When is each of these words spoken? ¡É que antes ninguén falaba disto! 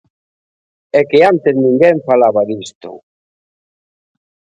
¡É 0.99 1.01
que 1.09 1.19
antes 1.31 1.53
ninguén 1.63 1.97
falaba 2.09 2.41
disto! 2.49 2.91